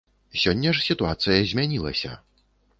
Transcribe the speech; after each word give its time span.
Сёння 0.43 0.71
ж 0.77 0.81
сітуацыя 0.87 1.37
змянілася. 1.53 2.19